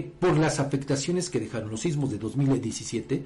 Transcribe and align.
por 0.00 0.36
las 0.36 0.60
afectaciones 0.60 1.30
que 1.30 1.40
dejaron 1.40 1.70
los 1.70 1.80
sismos 1.80 2.10
de 2.10 2.18
2017, 2.18 3.24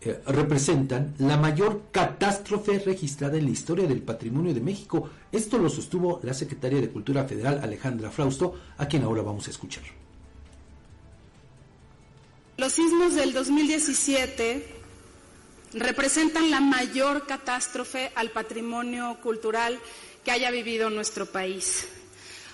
eh, 0.00 0.22
representan 0.26 1.14
la 1.18 1.36
mayor 1.36 1.86
catástrofe 1.90 2.78
registrada 2.78 3.36
en 3.36 3.46
la 3.46 3.50
historia 3.50 3.86
del 3.86 4.02
patrimonio 4.02 4.54
de 4.54 4.60
México. 4.60 5.10
Esto 5.32 5.58
lo 5.58 5.68
sostuvo 5.68 6.20
la 6.22 6.34
secretaria 6.34 6.80
de 6.80 6.88
Cultura 6.88 7.24
Federal 7.24 7.60
Alejandra 7.62 8.10
Frausto, 8.10 8.54
a 8.78 8.86
quien 8.86 9.02
ahora 9.02 9.22
vamos 9.22 9.48
a 9.48 9.50
escuchar. 9.50 9.82
Los 12.56 12.72
sismos 12.72 13.14
del 13.14 13.32
2017 13.32 14.66
representan 15.74 16.50
la 16.50 16.60
mayor 16.60 17.26
catástrofe 17.26 18.12
al 18.14 18.30
patrimonio 18.30 19.18
cultural 19.22 19.78
que 20.24 20.30
haya 20.30 20.50
vivido 20.50 20.90
nuestro 20.90 21.26
país. 21.26 21.88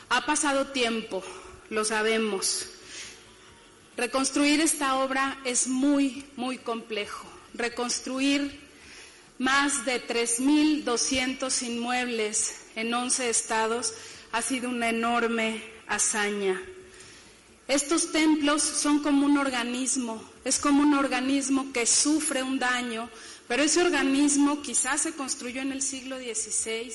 Ha 0.09 0.25
pasado 0.27 0.69
tiempo, 0.69 1.23
lo 1.71 1.85
sabemos. 1.85 2.73
Reconstruir 3.97 4.61
esta 4.61 4.97
obra 4.97 5.39
es 5.45 5.69
muy, 5.69 6.25
muy 6.37 6.59
complejo. 6.59 7.29
Reconstruir 7.55 8.61
más 9.39 9.85
de 9.85 10.05
3.200 10.05 11.62
inmuebles 11.62 12.57
en 12.75 12.93
11 12.93 13.30
estados 13.30 13.95
ha 14.33 14.43
sido 14.43 14.69
una 14.69 14.88
enorme 14.88 15.62
hazaña. 15.87 16.61
Estos 17.69 18.11
templos 18.11 18.62
son 18.62 19.02
como 19.02 19.25
un 19.25 19.38
organismo, 19.38 20.23
es 20.45 20.59
como 20.59 20.83
un 20.83 20.95
organismo 20.95 21.73
que 21.73 21.87
sufre 21.87 22.43
un 22.43 22.59
daño, 22.59 23.09
pero 23.49 23.63
ese 23.63 23.80
organismo 23.80 24.61
quizás 24.61 25.02
se 25.02 25.13
construyó 25.13 25.63
en 25.63 25.73
el 25.73 25.83
siglo 25.83 26.19
XVI, 26.19 26.93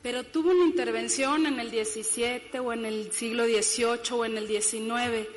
pero 0.00 0.24
tuvo 0.24 0.52
una 0.52 0.64
intervención 0.64 1.44
en 1.46 1.58
el 1.58 1.70
XVII 1.70 2.60
o 2.60 2.72
en 2.72 2.86
el 2.86 3.12
siglo 3.12 3.44
XVIII 3.44 4.12
o 4.12 4.24
en 4.24 4.38
el 4.38 4.46
XIX. 4.46 5.28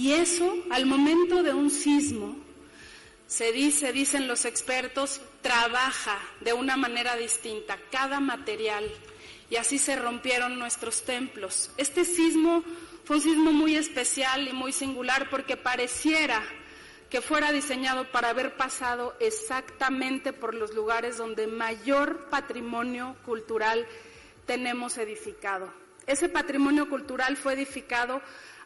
Y 0.00 0.14
eso, 0.14 0.56
al 0.70 0.86
momento 0.86 1.42
de 1.42 1.52
un 1.52 1.68
sismo, 1.68 2.34
se 3.26 3.52
dice, 3.52 3.92
dicen 3.92 4.28
los 4.28 4.46
expertos, 4.46 5.20
trabaja 5.42 6.18
de 6.40 6.54
una 6.54 6.78
manera 6.78 7.16
distinta 7.16 7.76
cada 7.92 8.18
material. 8.18 8.90
Y 9.50 9.56
así 9.56 9.76
se 9.76 9.96
rompieron 9.96 10.58
nuestros 10.58 11.02
templos. 11.02 11.70
Este 11.76 12.06
sismo 12.06 12.64
fue 13.04 13.16
un 13.16 13.22
sismo 13.22 13.52
muy 13.52 13.76
especial 13.76 14.48
y 14.48 14.54
muy 14.54 14.72
singular 14.72 15.28
porque 15.28 15.58
pareciera 15.58 16.42
que 17.10 17.20
fuera 17.20 17.52
diseñado 17.52 18.10
para 18.10 18.30
haber 18.30 18.56
pasado 18.56 19.14
exactamente 19.20 20.32
por 20.32 20.54
los 20.54 20.72
lugares 20.72 21.18
donde 21.18 21.46
mayor 21.46 22.30
patrimonio 22.30 23.16
cultural 23.26 23.86
tenemos 24.46 24.96
edificado. 24.96 25.70
Ese 26.06 26.30
patrimonio 26.30 26.88
cultural 26.88 27.36
fue 27.36 27.52
edificado 27.52 28.22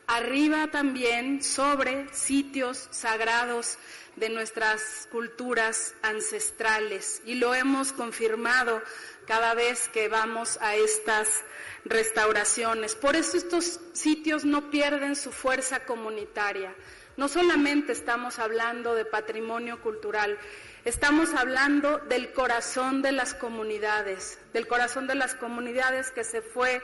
arriba 0.06 0.68
también 0.70 1.42
sobre 1.42 2.12
sitios 2.12 2.88
sagrados 2.90 3.78
de 4.16 4.28
nuestras 4.28 5.08
culturas 5.10 5.94
ancestrales 6.02 7.20
y 7.24 7.34
lo 7.34 7.54
hemos 7.54 7.92
confirmado 7.92 8.82
cada 9.26 9.54
vez 9.54 9.88
que 9.88 10.08
vamos 10.08 10.58
a 10.60 10.76
estas 10.76 11.42
restauraciones. 11.84 12.94
Por 12.94 13.16
eso 13.16 13.36
estos 13.36 13.80
sitios 13.92 14.44
no 14.44 14.70
pierden 14.70 15.16
su 15.16 15.32
fuerza 15.32 15.84
comunitaria. 15.84 16.74
No 17.16 17.28
solamente 17.28 17.92
estamos 17.92 18.38
hablando 18.38 18.94
de 18.94 19.04
patrimonio 19.04 19.80
cultural, 19.80 20.36
estamos 20.84 21.32
hablando 21.32 21.98
del 21.98 22.32
corazón 22.32 23.02
de 23.02 23.12
las 23.12 23.34
comunidades, 23.34 24.38
del 24.52 24.66
corazón 24.66 25.06
de 25.06 25.14
las 25.14 25.34
comunidades 25.34 26.10
que 26.10 26.24
se 26.24 26.42
fue 26.42 26.82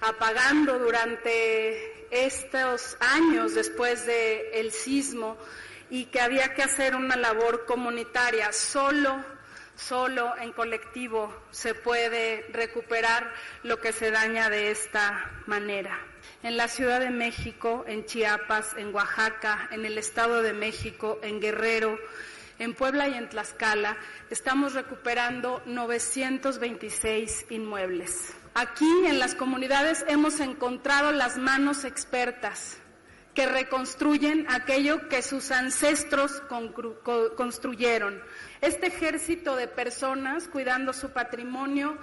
apagando 0.00 0.78
durante 0.78 1.97
estos 2.10 2.96
años 3.00 3.54
después 3.54 4.06
del 4.06 4.72
sismo 4.72 5.36
y 5.90 6.06
que 6.06 6.20
había 6.20 6.54
que 6.54 6.62
hacer 6.62 6.94
una 6.94 7.16
labor 7.16 7.64
comunitaria. 7.66 8.52
Solo 8.52 9.24
Solo 9.78 10.34
en 10.40 10.52
colectivo 10.52 11.32
se 11.52 11.72
puede 11.72 12.44
recuperar 12.52 13.32
lo 13.62 13.80
que 13.80 13.92
se 13.92 14.10
daña 14.10 14.50
de 14.50 14.72
esta 14.72 15.30
manera. 15.46 16.00
En 16.42 16.56
la 16.56 16.66
Ciudad 16.66 16.98
de 16.98 17.10
México, 17.10 17.84
en 17.86 18.04
Chiapas, 18.04 18.74
en 18.76 18.92
Oaxaca, 18.92 19.68
en 19.70 19.86
el 19.86 19.96
Estado 19.96 20.42
de 20.42 20.52
México, 20.52 21.20
en 21.22 21.40
Guerrero, 21.40 21.96
en 22.58 22.74
Puebla 22.74 23.08
y 23.08 23.14
en 23.14 23.28
Tlaxcala, 23.28 23.96
estamos 24.30 24.74
recuperando 24.74 25.62
926 25.66 27.46
inmuebles. 27.50 28.34
Aquí 28.54 28.90
en 29.06 29.18
las 29.18 29.34
comunidades 29.34 30.04
hemos 30.08 30.40
encontrado 30.40 31.12
las 31.12 31.38
manos 31.38 31.84
expertas 31.84 32.78
que 33.34 33.46
reconstruyen 33.46 34.46
aquello 34.50 35.08
que 35.08 35.22
sus 35.22 35.52
ancestros 35.52 36.42
construyeron. 37.36 38.20
Este 38.60 38.88
ejército 38.88 39.54
de 39.54 39.68
personas 39.68 40.48
cuidando 40.48 40.92
su 40.92 41.10
patrimonio 41.10 41.96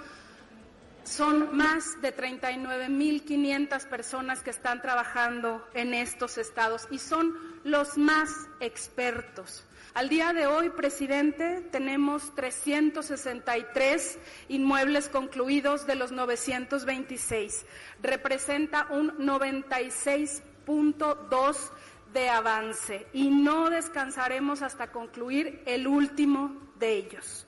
son 1.06 1.56
más 1.56 2.02
de 2.02 2.14
39.500 2.14 3.86
personas 3.86 4.42
que 4.42 4.50
están 4.50 4.82
trabajando 4.82 5.66
en 5.72 5.94
estos 5.94 6.36
estados 6.36 6.86
y 6.90 6.98
son 6.98 7.32
los 7.62 7.96
más 7.96 8.28
expertos. 8.60 9.64
Al 9.94 10.08
día 10.08 10.32
de 10.32 10.48
hoy, 10.48 10.70
presidente, 10.70 11.60
tenemos 11.70 12.34
363 12.34 14.18
inmuebles 14.48 15.08
concluidos 15.08 15.86
de 15.86 15.94
los 15.94 16.10
926. 16.12 17.64
Representa 18.02 18.88
un 18.90 19.16
96.2 19.16 21.56
de 22.12 22.28
avance 22.28 23.06
y 23.12 23.30
no 23.30 23.70
descansaremos 23.70 24.62
hasta 24.62 24.90
concluir 24.90 25.62
el 25.66 25.86
último 25.86 26.60
de 26.78 26.96
ellos. 26.96 27.45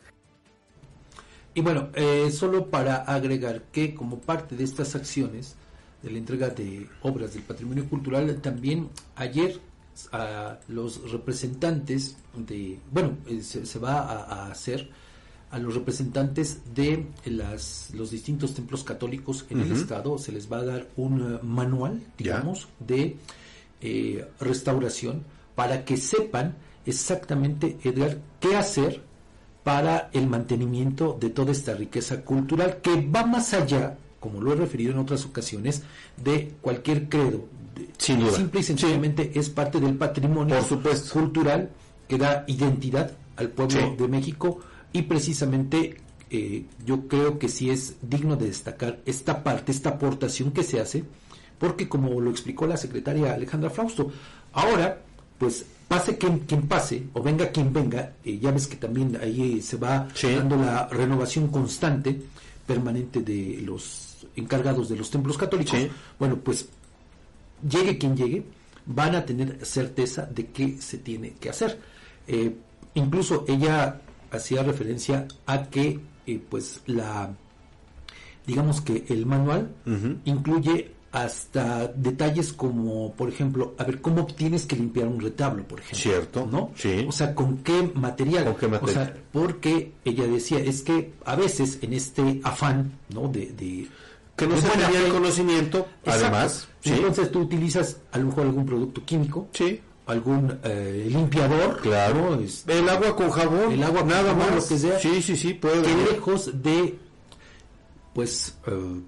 Y 1.58 1.60
bueno, 1.60 1.88
eh, 1.94 2.30
solo 2.30 2.70
para 2.70 2.98
agregar 2.98 3.62
que 3.72 3.92
como 3.92 4.20
parte 4.20 4.54
de 4.54 4.62
estas 4.62 4.94
acciones 4.94 5.56
de 6.04 6.12
la 6.12 6.18
entrega 6.18 6.50
de 6.50 6.86
obras 7.02 7.34
del 7.34 7.42
patrimonio 7.42 7.88
cultural, 7.88 8.40
también 8.40 8.88
ayer 9.16 9.58
a 10.12 10.60
los 10.68 11.10
representantes 11.10 12.16
de, 12.36 12.78
bueno, 12.92 13.18
eh, 13.26 13.42
se, 13.42 13.78
va 13.80 13.98
a, 13.98 14.52
hacer 14.52 14.88
a 15.50 15.58
los 15.58 15.74
representantes 15.74 16.60
de 16.76 17.06
las, 17.24 17.90
los 17.92 18.12
distintos 18.12 18.54
templos 18.54 18.84
católicos 18.84 19.44
en 19.50 19.58
el 19.58 19.72
estado, 19.72 20.16
se 20.16 20.30
les 20.30 20.52
va 20.52 20.58
a 20.58 20.64
dar 20.64 20.88
un 20.94 21.20
eh, 21.20 21.38
manual, 21.42 22.00
digamos, 22.16 22.68
de 22.78 23.16
eh, 23.80 24.28
restauración 24.38 25.24
para 25.56 25.84
que 25.84 25.96
sepan 25.96 26.54
exactamente, 26.86 27.78
Edgar, 27.82 28.18
qué 28.38 28.54
hacer 28.54 29.07
para 29.68 30.08
el 30.14 30.26
mantenimiento 30.26 31.18
de 31.20 31.28
toda 31.28 31.52
esta 31.52 31.74
riqueza 31.74 32.22
cultural 32.22 32.78
que 32.80 33.06
va 33.06 33.26
más 33.26 33.52
allá, 33.52 33.98
como 34.18 34.40
lo 34.40 34.54
he 34.54 34.56
referido 34.56 34.92
en 34.92 34.98
otras 34.98 35.26
ocasiones, 35.26 35.82
de 36.16 36.54
cualquier 36.62 37.10
credo. 37.10 37.44
Simple 37.98 38.60
y 38.60 38.62
sencillamente 38.62 39.30
es 39.34 39.50
parte 39.50 39.78
del 39.78 39.94
patrimonio 39.96 40.56
cultural 41.12 41.68
que 42.08 42.16
da 42.16 42.44
identidad 42.46 43.12
al 43.36 43.50
pueblo 43.50 43.94
de 43.94 44.08
México 44.08 44.58
y 44.90 45.02
precisamente 45.02 45.98
eh, 46.30 46.64
yo 46.86 47.06
creo 47.06 47.38
que 47.38 47.50
sí 47.50 47.68
es 47.68 47.96
digno 48.00 48.36
de 48.36 48.46
destacar 48.46 49.00
esta 49.04 49.44
parte, 49.44 49.70
esta 49.70 49.90
aportación 49.90 50.50
que 50.50 50.62
se 50.62 50.80
hace 50.80 51.04
porque 51.58 51.90
como 51.90 52.18
lo 52.22 52.30
explicó 52.30 52.66
la 52.66 52.78
secretaria 52.78 53.34
Alejandra 53.34 53.68
Frausto, 53.68 54.10
ahora, 54.54 55.02
pues 55.36 55.66
pase 55.88 56.18
quien, 56.18 56.40
quien 56.40 56.68
pase 56.68 57.08
o 57.14 57.22
venga 57.22 57.50
quien 57.50 57.72
venga, 57.72 58.12
eh, 58.24 58.38
ya 58.38 58.50
ves 58.50 58.66
que 58.66 58.76
también 58.76 59.18
ahí 59.20 59.60
se 59.62 59.78
va 59.78 60.06
dando 60.22 60.56
la 60.56 60.86
renovación 60.88 61.48
constante, 61.48 62.20
permanente 62.66 63.22
de 63.22 63.62
los 63.64 64.26
encargados 64.36 64.88
de 64.90 64.96
los 64.96 65.10
templos 65.10 65.38
católicos, 65.38 65.78
bueno, 66.18 66.36
pues 66.36 66.68
llegue 67.68 67.96
quien 67.96 68.16
llegue, 68.16 68.44
van 68.86 69.14
a 69.14 69.24
tener 69.24 69.64
certeza 69.64 70.26
de 70.26 70.46
qué 70.48 70.80
se 70.80 70.98
tiene 70.98 71.32
que 71.40 71.50
hacer. 71.50 71.80
Eh, 72.26 72.54
incluso 72.94 73.44
ella 73.48 74.00
hacía 74.30 74.62
referencia 74.62 75.26
a 75.46 75.64
que 75.64 75.98
eh, 76.26 76.40
pues 76.48 76.82
la 76.86 77.34
digamos 78.46 78.80
que 78.80 79.04
el 79.08 79.26
manual 79.26 79.70
incluye 80.24 80.92
hasta 81.24 81.88
detalles 81.88 82.52
como, 82.52 83.12
por 83.14 83.28
ejemplo, 83.28 83.74
a 83.78 83.84
ver, 83.84 84.00
¿cómo 84.00 84.26
tienes 84.26 84.66
que 84.66 84.76
limpiar 84.76 85.08
un 85.08 85.20
retablo, 85.20 85.64
por 85.64 85.80
ejemplo? 85.80 85.98
Cierto. 85.98 86.48
¿No? 86.50 86.70
Sí. 86.74 87.04
O 87.08 87.12
sea, 87.12 87.34
¿con 87.34 87.58
qué 87.58 87.90
material? 87.94 88.44
¿Con 88.44 88.56
qué 88.56 88.68
material? 88.68 89.02
O 89.02 89.06
sea, 89.06 89.16
porque 89.32 89.92
ella 90.04 90.26
decía, 90.26 90.58
es 90.58 90.82
que 90.82 91.14
a 91.24 91.36
veces 91.36 91.78
en 91.82 91.92
este 91.92 92.40
afán, 92.44 92.92
¿no? 93.08 93.28
De, 93.28 93.46
de 93.46 93.88
que 94.36 94.46
no 94.46 94.56
se 94.56 94.68
tenía 94.68 95.04
el 95.04 95.12
conocimiento, 95.12 95.86
además. 96.06 96.68
¿sí? 96.80 96.92
Entonces 96.92 97.30
tú 97.30 97.40
utilizas 97.40 97.96
a 98.12 98.18
lo 98.18 98.26
mejor 98.26 98.46
algún 98.46 98.66
producto 98.66 99.04
químico. 99.04 99.48
Sí. 99.52 99.80
Algún 100.06 100.58
eh, 100.62 101.06
limpiador. 101.10 101.80
Claro. 101.80 102.40
Este, 102.40 102.78
el 102.78 102.88
agua 102.88 103.14
con 103.16 103.30
jabón. 103.30 103.72
El 103.72 103.82
agua 103.82 104.04
nada 104.04 104.32
más. 104.34 104.54
Lo 104.54 104.68
que 104.68 104.78
sea. 104.78 104.98
Sí, 104.98 105.20
sí, 105.20 105.36
sí. 105.36 105.54
Puede 105.54 105.82
que 105.82 106.12
lejos 106.12 106.62
de, 106.62 106.98
pues... 108.14 108.56
Eh, 108.66 109.00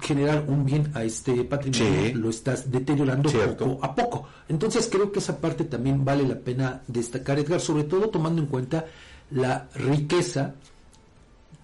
generar 0.00 0.44
un 0.48 0.64
bien 0.64 0.90
a 0.94 1.04
este 1.04 1.44
patrimonio, 1.44 2.14
lo 2.14 2.30
estás 2.30 2.70
deteriorando 2.70 3.30
poco 3.30 3.78
a 3.82 3.94
poco. 3.94 4.28
Entonces 4.48 4.88
creo 4.90 5.12
que 5.12 5.18
esa 5.18 5.40
parte 5.40 5.64
también 5.64 6.04
vale 6.04 6.26
la 6.26 6.38
pena 6.38 6.82
destacar, 6.86 7.38
Edgar, 7.38 7.60
sobre 7.60 7.84
todo 7.84 8.08
tomando 8.08 8.40
en 8.40 8.48
cuenta 8.48 8.86
la 9.30 9.68
riqueza 9.74 10.54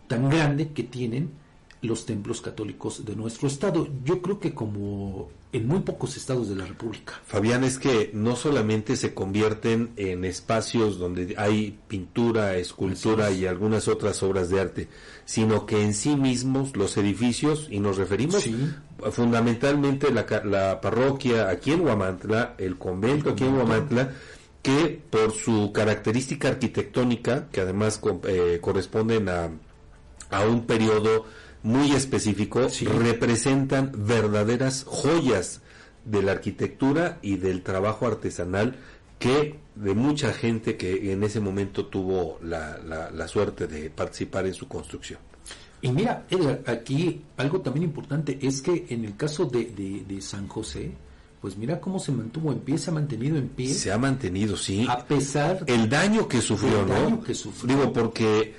tan 0.06 0.28
grande 0.28 0.72
que 0.72 0.82
tienen 0.82 1.43
los 1.84 2.06
templos 2.06 2.40
católicos 2.40 3.04
de 3.04 3.16
nuestro 3.16 3.48
estado. 3.48 3.88
Yo 4.04 4.20
creo 4.20 4.40
que 4.40 4.54
como 4.54 5.30
en 5.54 5.68
muy 5.68 5.80
pocos 5.80 6.16
estados 6.16 6.48
de 6.48 6.56
la 6.56 6.66
República. 6.66 7.20
Fabián, 7.24 7.62
es 7.62 7.78
que 7.78 8.10
no 8.12 8.34
solamente 8.34 8.96
se 8.96 9.14
convierten 9.14 9.92
en 9.96 10.24
espacios 10.24 10.98
donde 10.98 11.36
hay 11.38 11.78
pintura, 11.86 12.56
escultura 12.56 13.30
y 13.30 13.46
algunas 13.46 13.86
otras 13.86 14.20
obras 14.24 14.50
de 14.50 14.60
arte, 14.60 14.88
sino 15.24 15.64
que 15.64 15.80
en 15.84 15.94
sí 15.94 16.16
mismos 16.16 16.76
los 16.76 16.96
edificios, 16.96 17.68
y 17.70 17.78
nos 17.78 17.98
referimos 17.98 18.44
fundamentalmente 19.12 20.10
la, 20.10 20.26
la 20.44 20.80
parroquia 20.80 21.48
aquí 21.48 21.70
en 21.70 21.82
Huamantla, 21.82 22.56
el 22.58 22.76
convento 22.76 23.30
aquí 23.30 23.44
en 23.44 23.54
Huamantla, 23.54 24.10
que 24.60 25.00
por 25.10 25.30
su 25.32 25.72
característica 25.72 26.48
arquitectónica, 26.48 27.48
que 27.52 27.60
además 27.60 28.00
eh, 28.26 28.58
corresponden 28.60 29.28
a, 29.28 29.50
a 30.30 30.46
un 30.46 30.66
periodo 30.66 31.26
muy 31.64 31.92
específico, 31.92 32.68
representan 32.98 33.90
verdaderas 33.96 34.84
joyas 34.86 35.62
de 36.04 36.22
la 36.22 36.32
arquitectura 36.32 37.18
y 37.22 37.36
del 37.36 37.62
trabajo 37.62 38.06
artesanal 38.06 38.76
que 39.18 39.58
de 39.74 39.94
mucha 39.94 40.34
gente 40.34 40.76
que 40.76 41.12
en 41.12 41.24
ese 41.24 41.40
momento 41.40 41.86
tuvo 41.86 42.38
la, 42.42 42.78
la, 42.78 43.28
suerte 43.28 43.66
de 43.66 43.88
participar 43.88 44.46
en 44.46 44.52
su 44.52 44.68
construcción. 44.68 45.18
Y 45.80 45.88
mira, 45.90 46.26
Edgar, 46.28 46.60
aquí 46.66 47.22
algo 47.38 47.62
también 47.62 47.84
importante 47.84 48.38
es 48.42 48.60
que 48.60 48.84
en 48.90 49.06
el 49.06 49.16
caso 49.16 49.46
de, 49.46 50.04
de, 50.06 50.20
San 50.20 50.46
José, 50.48 50.92
pues 51.40 51.56
mira 51.56 51.80
cómo 51.80 51.98
se 51.98 52.12
mantuvo 52.12 52.52
en 52.52 52.58
pie, 52.58 52.76
se 52.76 52.90
ha 52.90 52.92
mantenido 52.92 53.38
en 53.38 53.48
pie. 53.48 53.72
Se 53.72 53.90
ha 53.90 53.96
mantenido, 53.96 54.58
sí. 54.58 54.86
A 54.86 54.98
pesar 54.98 55.64
el 55.66 55.88
daño 55.88 56.28
que 56.28 56.42
sufrió, 56.42 56.82
el 56.82 56.88
daño 56.88 57.22
que 57.22 57.34
sufrió. 57.34 57.74
Digo, 57.74 57.92
porque 57.92 58.54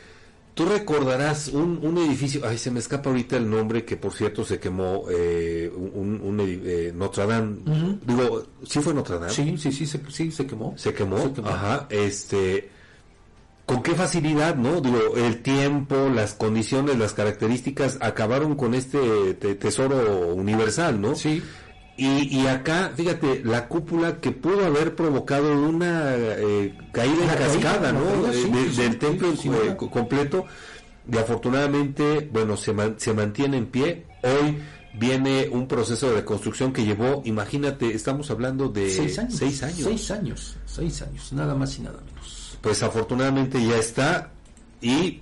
Tú 0.56 0.64
recordarás 0.66 1.50
un, 1.50 1.80
un, 1.84 1.98
edificio, 1.98 2.42
ay, 2.48 2.58
se 2.58 2.72
me 2.72 2.80
escapa 2.80 3.10
ahorita 3.10 3.36
el 3.36 3.50
nombre, 3.50 3.84
que 3.84 3.98
por 3.98 4.14
cierto 4.14 4.46
se 4.46 4.58
quemó, 4.58 5.04
eh, 5.12 5.70
un, 5.76 6.22
un 6.24 6.40
eh, 6.40 6.94
Notre 6.96 7.28
Dame. 7.28 7.58
Digo, 8.06 8.48
¿sí 8.66 8.80
fue 8.80 8.94
Notre 8.94 9.20
Dame? 9.20 9.32
Sí, 9.32 9.58
sí, 9.58 9.74
sí, 9.74 9.86
se, 9.86 10.00
sí, 10.10 10.32
se 10.32 10.48
quemó. 10.48 10.74
Se 10.78 10.94
quemó, 10.94 11.18
ajá, 11.44 11.88
este... 11.90 12.70
¿Con 13.66 13.82
qué 13.82 13.96
facilidad, 13.96 14.56
no? 14.56 14.80
Digo, 14.80 15.18
el 15.18 15.42
tiempo, 15.42 16.08
las 16.08 16.36
condiciones, 16.36 16.98
las 17.00 17.14
características 17.14 17.98
acabaron 18.00 18.56
con 18.56 18.76
este 18.76 19.34
tesoro 19.34 20.36
universal, 20.36 21.02
¿no? 21.02 21.16
Sí. 21.16 21.42
Y, 21.98 22.42
y, 22.42 22.48
acá, 22.48 22.92
fíjate, 22.96 23.42
la 23.46 23.68
cúpula 23.70 24.18
que 24.18 24.32
pudo 24.32 24.66
haber 24.66 24.96
provocado 24.96 25.58
una 25.58 26.16
eh, 26.16 26.78
caída 26.92 27.24
en 27.24 27.30
cascada, 27.30 27.94
¿no? 27.94 28.24
del 28.24 29.00
templo 29.00 29.32
eh, 29.32 29.78
completo. 29.78 30.46
Y 31.10 31.18
afortunadamente, 31.18 32.30
bueno, 32.34 32.58
se, 32.58 32.74
se 32.98 33.14
mantiene 33.14 33.58
en 33.58 33.68
pie. 33.68 34.06
Hoy 34.24 34.58
viene 35.00 35.48
un 35.52 35.68
proceso 35.68 36.10
de 36.10 36.16
reconstrucción 36.18 36.74
que 36.74 36.84
llevó, 36.84 37.22
imagínate, 37.26 37.94
estamos 37.94 38.30
hablando 38.32 38.70
de 38.70 38.90
seis 38.90 39.20
años. 39.20 39.36
Seis 39.36 39.64
años, 39.64 39.84
seis 39.84 40.12
años, 40.12 40.58
seis 40.66 41.02
años 41.02 41.34
nada 41.34 41.56
más 41.56 41.78
y 41.78 41.82
nada 41.82 42.00
menos. 42.06 42.58
Pues 42.62 42.82
afortunadamente 42.84 43.64
ya 43.66 43.78
está 43.78 44.32
y 44.82 45.22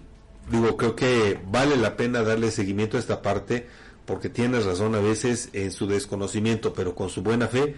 digo, 0.52 0.78
creo 0.78 0.96
que 0.96 1.40
vale 1.52 1.78
la 1.78 1.96
pena 1.96 2.24
darle 2.24 2.52
seguimiento 2.52 2.98
a 2.98 3.00
esta 3.00 3.22
parte 3.22 3.68
porque 4.06 4.30
tienes 4.30 4.66
razón 4.66 4.96
a 4.96 5.00
veces 5.00 5.50
en 5.54 5.72
su 5.72 5.88
desconocimiento, 5.88 6.74
pero 6.74 6.96
con 6.96 7.10
su 7.10 7.22
buena 7.22 7.48
fe, 7.48 7.76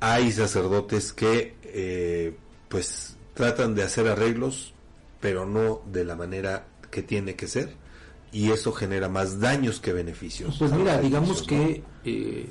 hay 0.00 0.30
sacerdotes 0.32 1.12
que 1.12 1.56
eh, 1.64 2.36
pues 2.68 3.16
tratan 3.34 3.74
de 3.74 3.82
hacer 3.82 4.08
arreglos, 4.08 4.72
pero 5.20 5.46
no 5.46 5.82
de 5.90 6.04
la 6.04 6.14
manera 6.14 6.66
que 6.90 7.02
tiene 7.02 7.34
que 7.34 7.48
ser, 7.48 7.74
y 8.32 8.50
eso 8.50 8.72
genera 8.72 9.08
más 9.08 9.40
daños 9.40 9.80
que 9.80 9.92
beneficios. 9.92 10.56
Pues 10.58 10.72
mira, 10.72 11.00
digamos 11.00 11.42
que 11.42 11.82
eh, 12.04 12.46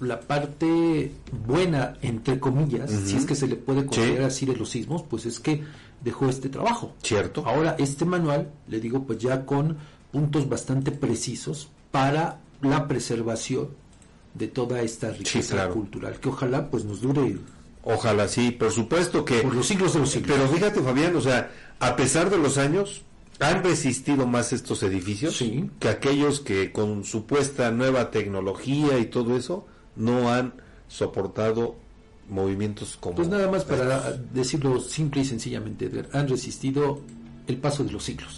la 0.00 0.20
parte 0.20 1.12
buena, 1.46 1.96
entre 2.02 2.38
comillas, 2.38 2.90
si 2.90 3.16
es 3.16 3.24
que 3.24 3.34
se 3.34 3.46
le 3.46 3.56
puede 3.56 3.86
considerar 3.86 4.24
así 4.24 4.44
de 4.44 4.56
los 4.56 4.70
sismos, 4.70 5.02
pues 5.02 5.24
es 5.26 5.40
que 5.40 5.62
dejó 6.02 6.28
este 6.28 6.48
trabajo. 6.48 6.94
Cierto. 7.02 7.42
Ahora, 7.46 7.76
este 7.78 8.04
manual, 8.04 8.50
le 8.68 8.80
digo, 8.80 9.04
pues 9.04 9.18
ya 9.18 9.46
con 9.46 9.78
puntos 10.12 10.48
bastante 10.48 10.90
precisos 10.90 11.68
para 11.90 12.40
la 12.62 12.88
preservación 12.88 13.68
de 14.34 14.48
toda 14.48 14.82
esta 14.82 15.10
riqueza 15.10 15.68
cultural, 15.70 16.20
que 16.20 16.28
ojalá 16.28 16.70
pues 16.70 16.84
nos 16.84 17.00
dure. 17.00 17.38
Ojalá 17.82 18.26
sí, 18.28 18.50
por 18.50 18.72
supuesto 18.72 19.24
que... 19.24 19.40
Por 19.40 19.54
los 19.54 19.66
siglos 19.66 19.94
de 19.94 20.00
los 20.00 20.10
siglos. 20.10 20.36
Pero 20.36 20.48
fíjate 20.48 20.80
Fabián, 20.80 21.14
o 21.14 21.20
sea, 21.20 21.52
a 21.78 21.94
pesar 21.94 22.30
de 22.30 22.38
los 22.38 22.58
años, 22.58 23.02
han 23.38 23.62
resistido 23.62 24.26
más 24.26 24.52
estos 24.52 24.82
edificios 24.82 25.42
que 25.78 25.88
aquellos 25.88 26.40
que 26.40 26.72
con 26.72 27.04
supuesta 27.04 27.70
nueva 27.70 28.10
tecnología 28.10 28.98
y 28.98 29.06
todo 29.06 29.36
eso 29.36 29.66
no 29.94 30.32
han 30.32 30.54
soportado 30.88 31.76
movimientos 32.28 32.96
como... 32.98 33.16
Pues 33.16 33.28
nada 33.28 33.50
más 33.50 33.64
para 33.64 34.12
decirlo 34.12 34.80
simple 34.80 35.22
y 35.22 35.24
sencillamente, 35.24 35.90
han 36.12 36.28
resistido 36.28 37.00
el 37.46 37.56
paso 37.58 37.84
de 37.84 37.92
los 37.92 38.04
siglos. 38.04 38.32